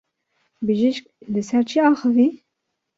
[0.65, 1.03] Bijîşk
[1.33, 2.27] li ser çi axivî?